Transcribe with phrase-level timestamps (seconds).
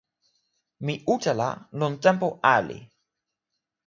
[0.85, 1.49] mi utala
[1.79, 2.77] lon tenpo ali.